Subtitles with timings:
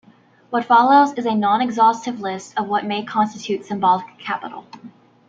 [0.49, 4.65] What follows is a non-exhaustive list of what may constitute symbolic capital.